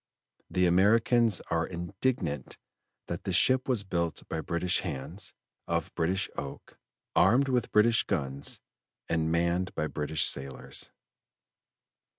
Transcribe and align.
The 0.49 0.65
Americans 0.65 1.41
are 1.51 1.67
indignant 1.67 2.57
that 3.05 3.23
the 3.23 3.31
ship 3.31 3.69
was 3.69 3.83
built 3.83 4.27
by 4.27 4.41
British 4.41 4.79
hands, 4.79 5.35
of 5.67 5.93
British 5.93 6.27
oak, 6.35 6.79
armed 7.15 7.49
with 7.49 7.71
British 7.71 8.01
guns, 8.05 8.61
and 9.07 9.31
manned 9.31 9.75
by 9.75 9.85
British 9.85 10.25
sailors." 10.25 10.89